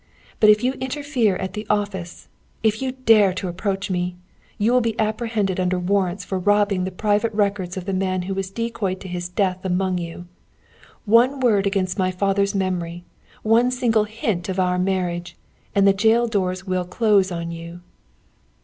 "But 0.39 0.49
if 0.49 0.63
you 0.63 0.73
interfere 0.73 1.35
at 1.35 1.53
the 1.53 1.67
office, 1.69 2.27
if 2.63 2.81
you 2.81 2.93
dare 2.93 3.33
to 3.35 3.47
approach 3.47 3.91
me, 3.91 4.15
you 4.57 4.73
will 4.73 4.81
be 4.81 4.99
apprehended 4.99 5.59
under 5.59 5.77
warrants 5.77 6.25
for 6.25 6.39
robbing 6.39 6.85
the 6.85 6.91
private 6.91 7.31
records 7.35 7.77
of 7.77 7.85
the 7.85 7.93
man 7.93 8.23
who 8.23 8.33
was 8.33 8.49
decoyed 8.49 8.99
to 9.01 9.07
his 9.07 9.29
death 9.29 9.63
among 9.63 9.99
you. 9.99 10.25
One 11.05 11.39
word 11.39 11.67
against 11.67 11.99
my 11.99 12.09
father's 12.09 12.55
memory, 12.55 13.03
one 13.43 13.69
single 13.69 14.05
hint 14.05 14.49
of 14.49 14.59
our 14.59 14.79
marriage, 14.79 15.37
and 15.75 15.87
the 15.87 15.93
jail 15.93 16.25
doors 16.25 16.65
will 16.65 16.83
close 16.85 17.31
on 17.31 17.51
you." 17.51 17.81